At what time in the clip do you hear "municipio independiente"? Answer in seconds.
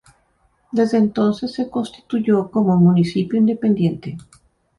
2.85-4.17